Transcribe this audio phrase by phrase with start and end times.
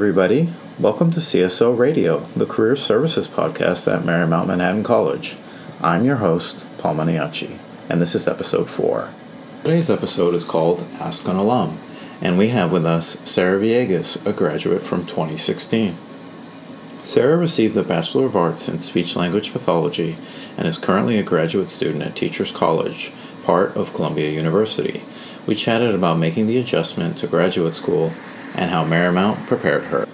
[0.00, 0.48] everybody.
[0.78, 5.36] Welcome to CSO Radio, the career services podcast at Marymount Manhattan College.
[5.82, 9.10] I'm your host, Paul Maniaci, and this is episode 4.
[9.62, 11.78] Today's episode is called Ask an Alum,
[12.22, 15.98] and we have with us Sarah Viegas, a graduate from 2016.
[17.02, 20.16] Sarah received a Bachelor of Arts in Speech Language Pathology
[20.56, 23.12] and is currently a graduate student at Teachers College,
[23.44, 25.02] part of Columbia University.
[25.46, 28.14] We chatted about making the adjustment to graduate school
[28.54, 30.08] and how Marymount prepared her.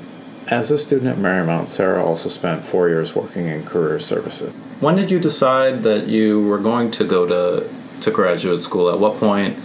[0.48, 4.52] As a student at Marymount, Sarah also spent four years working in career services.
[4.78, 7.68] When did you decide that you were going to go to,
[8.02, 8.90] to graduate school?
[8.90, 9.58] At what point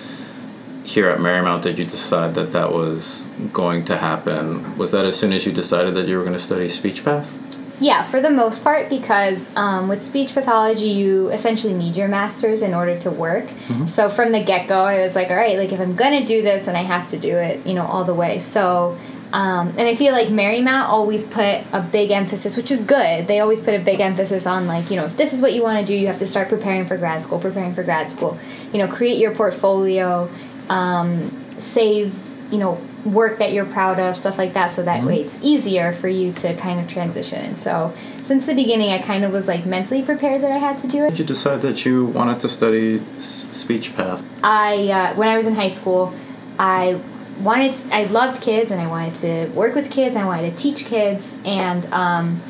[0.84, 4.78] here at Marymount did you decide that that was going to happen?
[4.78, 7.51] Was that as soon as you decided that you were going to study speech path?
[7.82, 12.62] Yeah, for the most part, because um, with speech pathology, you essentially need your master's
[12.62, 13.46] in order to work.
[13.46, 13.88] Mm-hmm.
[13.88, 16.44] So from the get go, I was like, all right, like if I'm gonna do
[16.44, 18.38] this, then I have to do it, you know, all the way.
[18.38, 18.96] So,
[19.34, 23.28] um, and I feel like Marymount always put a big emphasis, which is good.
[23.28, 25.64] They always put a big emphasis on like, you know, if this is what you
[25.64, 28.38] want to do, you have to start preparing for grad school, preparing for grad school.
[28.72, 30.30] You know, create your portfolio,
[30.70, 32.14] um, save,
[32.52, 35.08] you know, work that you're proud of, stuff like that, so that mm-hmm.
[35.08, 37.56] way it's easier for you to kind of transition.
[37.56, 40.88] So since the beginning, I kind of was like mentally prepared that I had to
[40.88, 41.12] do it.
[41.12, 44.24] Did you decide that you wanted to study s- speech path?
[44.44, 46.14] I uh, when I was in high school,
[46.60, 47.02] I
[47.42, 50.16] wanted to, I loved kids and I wanted to work with kids.
[50.16, 52.42] And I wanted to teach kids and um,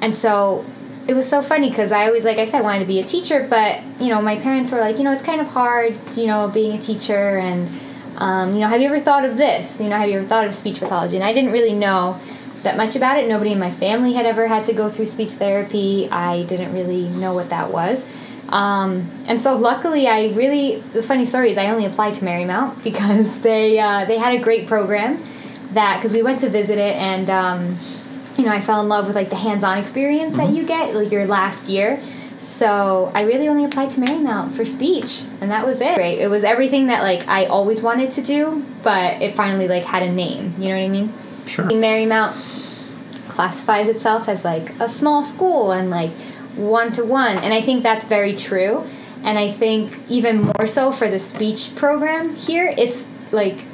[0.00, 0.64] and so
[1.06, 3.46] it was so funny because I always, like I said, wanted to be a teacher,
[3.48, 6.48] but you know, my parents were like, you know, it's kind of hard, you know,
[6.48, 7.68] being a teacher and
[8.16, 9.80] um, you know, have you ever thought of this?
[9.80, 11.16] You know, have you ever thought of speech pathology?
[11.16, 12.18] And I didn't really know
[12.62, 13.28] that much about it.
[13.28, 16.08] Nobody in my family had ever had to go through speech therapy.
[16.10, 18.04] I didn't really know what that was.
[18.48, 22.82] Um, and so luckily, I really the funny story is I only applied to Marymount
[22.84, 25.22] because they uh, they had a great program
[25.72, 27.78] that because we went to visit it and um,
[28.36, 30.46] you know I fell in love with like the hands-on experience mm-hmm.
[30.46, 32.00] that you get like your last year.
[32.44, 35.98] So I really only applied to Marymount for speech, and that was it.
[35.98, 40.02] It was everything that like I always wanted to do, but it finally like had
[40.02, 40.52] a name.
[40.58, 41.12] You know what I mean?
[41.46, 41.64] Sure.
[41.64, 42.32] Marymount
[43.28, 46.12] classifies itself as like a small school and like
[46.54, 48.84] one to one, and I think that's very true.
[49.22, 53.64] And I think even more so for the speech program here, it's like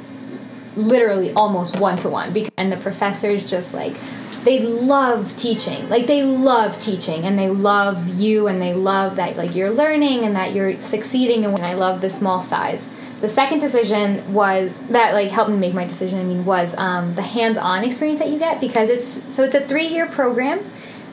[0.77, 3.97] literally almost one to one, and the professors just like
[4.43, 5.87] they love teaching.
[5.89, 10.25] Like they love teaching and they love you and they love that like you're learning
[10.25, 12.85] and that you're succeeding and i love the small size.
[13.21, 17.13] The second decision was that like helped me make my decision i mean was um,
[17.13, 20.59] the hands-on experience that you get because it's so it's a three-year program.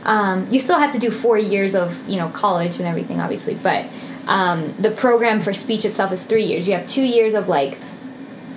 [0.05, 3.55] Um, you still have to do four years of you know college and everything obviously
[3.57, 3.85] but
[4.27, 6.69] um, the program for speech itself is three years.
[6.69, 7.79] You have two years of like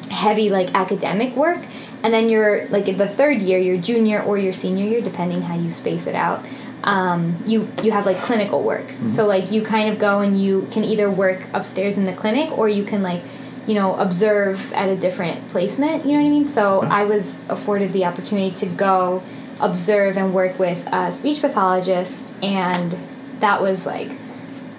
[0.09, 1.59] heavy like academic work
[2.03, 5.41] and then you're like in the third year your junior or your senior year depending
[5.41, 6.45] how you space it out
[6.83, 8.87] um, you you have like clinical work.
[8.87, 9.07] Mm-hmm.
[9.07, 12.57] so like you kind of go and you can either work upstairs in the clinic
[12.57, 13.21] or you can like
[13.67, 16.45] you know observe at a different placement you know what i mean?
[16.45, 19.21] So i was afforded the opportunity to go
[19.59, 22.97] observe and work with a speech pathologist and
[23.39, 24.09] that was like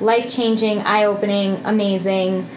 [0.01, 2.49] life changing eye opening amazing.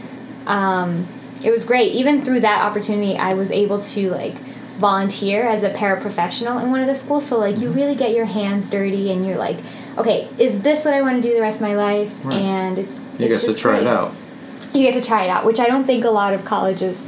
[0.47, 1.07] Um,
[1.43, 1.93] it was great.
[1.93, 4.35] Even through that opportunity i was able to like
[4.75, 7.25] volunteer as a paraprofessional in one of the schools.
[7.25, 7.77] So like you mm-hmm.
[7.77, 9.57] really get your hands dirty and you're like,
[9.97, 12.13] okay, is this what I want to do the rest of my life?
[12.25, 12.35] Right.
[12.35, 13.83] And it's you it's get to try great.
[13.83, 14.13] it out.
[14.73, 17.01] You get to try it out, which I don't think a lot of colleges,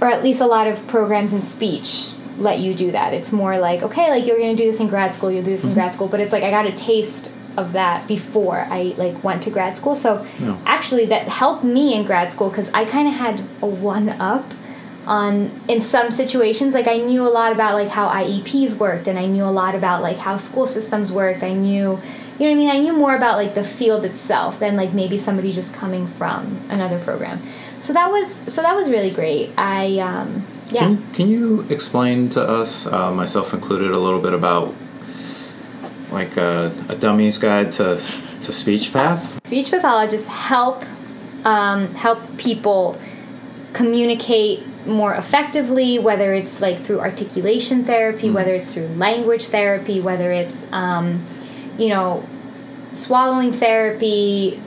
[0.00, 3.14] or at least a lot of programs in speech, let you do that.
[3.14, 5.60] It's more like okay, like you're gonna do this in grad school, you'll do this
[5.60, 5.70] mm-hmm.
[5.70, 9.22] in grad school, but it's like I got a taste of that before I like
[9.24, 9.96] went to grad school.
[9.96, 10.58] So yeah.
[10.66, 14.52] actually, that helped me in grad school because I kind of had a one up
[15.06, 19.18] on in some situations like i knew a lot about like how IEPs worked and
[19.18, 21.42] i knew a lot about like how school systems worked.
[21.42, 21.98] I knew
[22.38, 22.70] you know what i mean?
[22.70, 26.60] I knew more about like the field itself than like maybe somebody just coming from
[26.68, 27.40] another program.
[27.80, 29.50] So that was so that was really great.
[29.58, 30.80] I um yeah.
[30.80, 34.74] Can, can you explain to us uh, myself included a little bit about
[36.10, 39.44] like a, a dummy's guide to to speech path?
[39.44, 40.84] Speech pathologists help
[41.44, 42.98] um, help people
[43.72, 48.34] communicate more effectively, whether it's like through articulation therapy, mm.
[48.34, 51.24] whether it's through language therapy, whether it's, um,
[51.78, 52.24] you know,
[52.92, 54.60] swallowing therapy,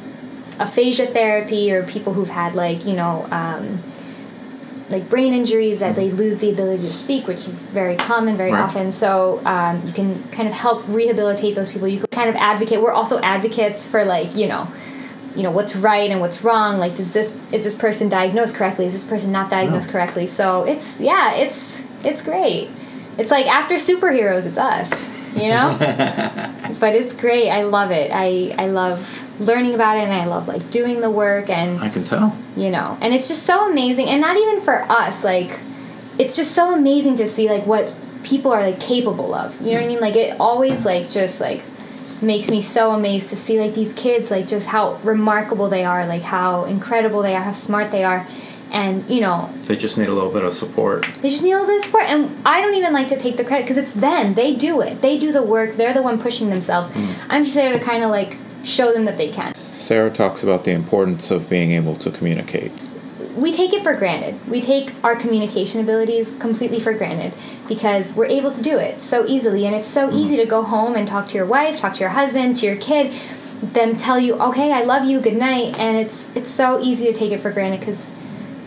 [0.60, 3.82] aphasia therapy, or people who've had like, you know, um,
[4.90, 8.52] like brain injuries that they lose the ability to speak, which is very common, very
[8.52, 8.62] right.
[8.62, 8.92] often.
[8.92, 11.88] So um, you can kind of help rehabilitate those people.
[11.88, 12.82] You can kind of advocate.
[12.82, 14.68] We're also advocates for like, you know,
[15.36, 18.86] you know what's right and what's wrong like does this is this person diagnosed correctly
[18.86, 19.92] is this person not diagnosed no.
[19.92, 22.70] correctly so it's yeah it's it's great
[23.18, 24.92] it's like after superheroes, it's us,
[25.36, 25.76] you know?
[26.80, 27.50] but it's great.
[27.50, 28.12] I love it.
[28.14, 31.90] I, I love learning about it and I love like doing the work and I
[31.90, 32.38] can tell.
[32.56, 35.60] you know, and it's just so amazing and not even for us, like
[36.18, 37.94] it's just so amazing to see like what
[38.24, 39.60] people are like capable of.
[39.62, 40.00] You know what I mean?
[40.00, 41.62] Like it always like just like
[42.22, 46.06] makes me so amazed to see like these kids like just how remarkable they are,
[46.06, 48.26] like how incredible they are, how smart they are.
[48.72, 51.06] And you know, They just need a little bit of support.
[51.22, 52.06] they just need a little bit of support.
[52.06, 54.34] And I don't even like to take the credit because it's them.
[54.34, 55.02] They do it.
[55.02, 55.76] They do the work.
[55.76, 56.88] They're the one pushing themselves.
[56.90, 57.26] Mm.
[57.30, 59.54] I'm just there to kind of like show them that they can.
[59.76, 62.72] Sarah talks about the importance of being able to communicate.
[63.36, 64.36] We take it for granted.
[64.50, 67.34] We take our communication abilities completely for granted
[67.68, 69.66] because we're able to do it so easily.
[69.66, 70.18] And it's so mm-hmm.
[70.18, 72.78] easy to go home and talk to your wife, talk to your husband, to your
[72.78, 73.14] kid,
[73.62, 77.14] them tell you, "Okay, I love you, good night." And it's it's so easy to
[77.14, 78.14] take it for granted cuz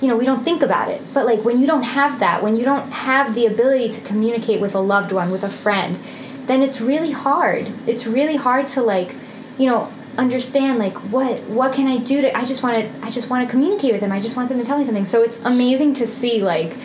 [0.00, 1.03] you know, we don't think about it.
[1.12, 4.61] But like when you don't have that, when you don't have the ability to communicate
[4.61, 5.99] with a loved one, with a friend,
[6.47, 7.73] then it's really hard.
[7.87, 9.14] It's really hard to like,
[9.59, 9.88] you know,
[10.19, 13.47] understand like what what can I do to I just want to I just want
[13.47, 14.12] to communicate with them.
[14.12, 15.06] I just want them to tell me something.
[15.06, 16.76] So it's amazing to see like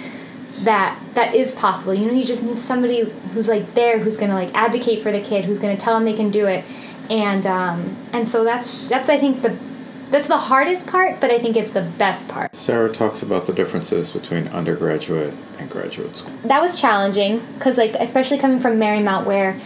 [0.60, 1.94] that that is possible.
[1.94, 3.02] You know, you just need somebody
[3.34, 5.96] who's like there who's going to like advocate for the kid, who's going to tell
[5.96, 6.64] them they can do it.
[7.10, 9.58] And um and so that's that's I think the
[10.12, 12.56] that's the hardest part, but I think it's the best part.
[12.56, 16.34] Sarah talks about the differences between undergraduate and graduate school.
[16.44, 19.60] that was challenging because like especially coming from marymount where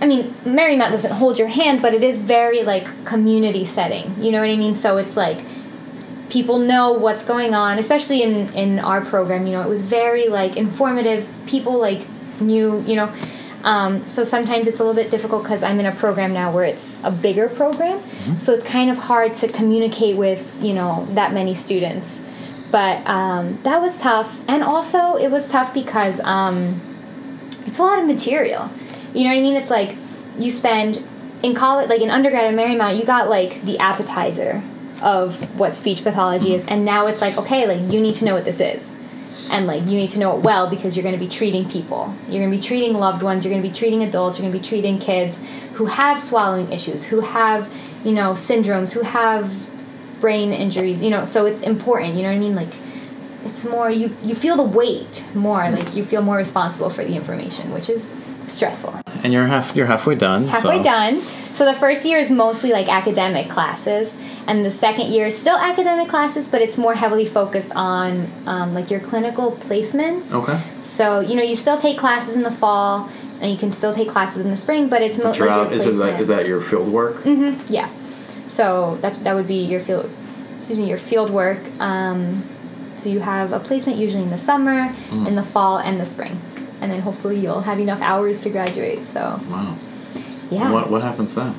[0.00, 4.30] i mean marymount doesn't hold your hand but it is very like community setting you
[4.30, 4.74] know what i mean?
[4.74, 5.40] So it's like
[6.30, 10.28] people know what's going on especially in in our program you know it was very
[10.28, 11.26] like informative.
[11.46, 12.06] People like
[12.40, 13.12] knew you know?
[13.64, 16.64] Um, so sometimes it's a little bit difficult because i'm in a program now where
[16.64, 18.00] it's a bigger program.
[18.38, 22.22] So it's kind of hard to communicate with you know that many students.
[22.70, 24.40] But um, that was tough.
[24.46, 26.80] And also it was tough because um,
[27.66, 28.70] it's a lot of material
[29.14, 29.56] you know what i mean?
[29.56, 29.96] It's like
[30.38, 31.02] you spend
[31.42, 34.62] in college like in undergrad at marymount you got like the appetizer
[35.02, 36.64] of what speech pathology is.
[36.66, 38.92] And now it's like okay like you need to know what this is.
[39.50, 42.14] And like you need to know it well because you're going to be treating people.
[42.28, 43.44] You're going to be treating loved ones.
[43.44, 44.38] You're going to be treating adults.
[44.38, 45.40] You're going to be treating kids
[45.74, 47.72] who have swallowing issues who have
[48.04, 49.68] you know syndromes who have
[50.20, 51.24] brain injuries you know.
[51.24, 52.54] So it's important you know what i mean?
[52.54, 52.74] Like
[53.44, 55.70] it's more you you feel the weight more.
[55.70, 58.10] Like you feel more responsible for the information which is
[58.48, 60.46] stressful And you're half you're halfway done.
[60.48, 61.20] halfway so done
[61.54, 64.14] so the first year is mostly like academic classes
[64.46, 68.74] and the second year is still academic classes but it's more heavily focused on um,
[68.74, 70.58] like your clinical placements Okay.
[70.80, 73.08] so you know you still take classes in the fall
[73.40, 76.20] and you can still take classes in the spring but it's mostly like is, that,
[76.20, 77.16] is that your field work?
[77.22, 77.72] Mm-hmm.
[77.72, 77.88] Yeah.
[78.48, 80.10] So that's that would be your field.
[80.56, 81.58] Excuse me, your field work.
[81.80, 82.42] Um,
[82.96, 86.40] so you have a placement usually in the summer, in the fall, and the spring,
[86.80, 89.04] and then hopefully you'll have enough hours to graduate.
[89.04, 89.76] So Wow.
[90.50, 91.54] yeah, What what happens then?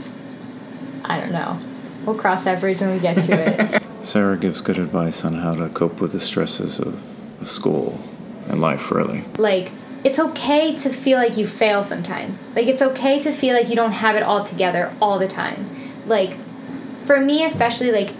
[1.05, 1.59] I don't know.
[2.05, 3.83] We'll cross that bridge when we get to it.
[4.01, 6.93] Sarah gives good advice on how to cope with the stresses of,
[7.41, 7.99] of school
[8.47, 9.23] and life really.
[9.37, 9.71] like
[10.01, 12.41] it's okay to feel like you fail sometimes.
[12.55, 15.69] Like it's okay to feel like you don't have it all together all the time.
[16.07, 16.35] Like
[17.05, 18.11] for me especially like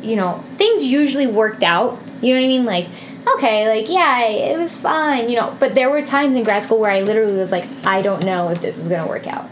[0.00, 1.98] you know, things usually worked out.
[2.22, 2.64] You know what I mean?
[2.64, 2.88] Like
[3.34, 6.78] okay, like yeah, it was fine, you know, but there were times in grad school
[6.78, 9.48] where I literally was like I don't know if this is going to work out.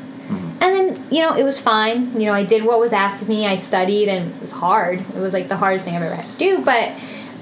[0.62, 2.21] And then, you know, it was fine.
[2.21, 3.47] You know, I did what was asked of me.
[3.47, 5.00] I studied and it was hard.
[5.00, 6.93] It was like the hardest thing I've ever had to do, but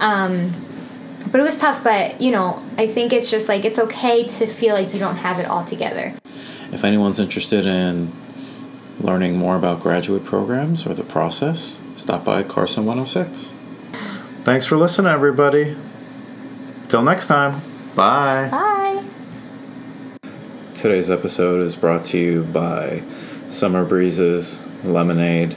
[0.01, 0.53] um
[1.31, 4.47] but it was tough, but you know, I think it's just like it's okay to
[4.47, 6.15] feel like you don't have it all together.
[6.71, 8.13] If anyone's interested in
[9.01, 13.55] learning more about graduate programs or the process, stop by Carson 106.
[14.43, 15.77] Thanks for listening, everybody.
[16.89, 17.61] Till next time.
[17.95, 18.49] Bye.
[18.51, 19.05] Bye.
[20.73, 23.03] Today's episode is brought to you by
[23.51, 25.55] Summer Breezes, Lemonade,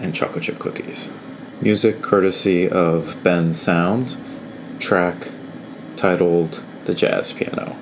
[0.00, 1.10] and Chocolate Chip Cookies.
[1.60, 4.16] Music courtesy of Bensound,
[4.78, 5.28] track
[5.94, 7.76] titled The Jazz Piano.